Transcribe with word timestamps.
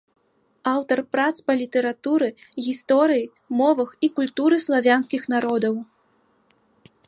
Аўтар 0.69 0.99
прац 1.15 1.33
па 1.49 1.55
літаратуры, 1.59 2.29
гісторыі, 2.67 3.29
мовах 3.61 3.89
і 4.07 4.09
культуры 4.19 4.55
славянскіх 4.67 5.21
народаў. 5.35 5.75